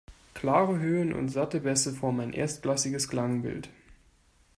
[0.33, 3.69] Klare Höhen und satte Bässe formen ein erstklassiges Klangbild.